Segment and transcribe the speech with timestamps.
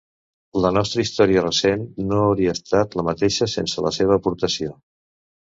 [0.61, 4.75] La nostra història recent no hauria estat la mateixa sense la seva aportació.